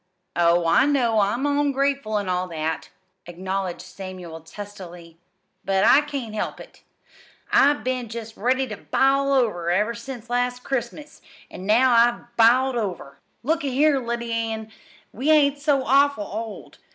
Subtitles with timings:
[0.35, 2.89] Oh, I know I'm ongrateful, an' all that,"
[3.27, 5.19] acknowledged Samuel testily,
[5.63, 6.81] "but I can't help it.
[7.53, 12.35] I've been jest ready to bile over ever since last Christmas, an' now I have
[12.35, 13.19] biled over.
[13.43, 14.71] Look a here, Lyddy Ann,
[15.13, 16.79] we ain't so awful old.